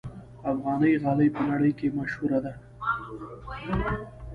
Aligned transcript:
افغاني 0.51 0.91
غالۍ 1.03 1.29
په 1.35 1.41
نړۍ 1.49 1.71
کې 1.79 1.87
مشهوره 1.97 2.39
ده. 2.45 2.53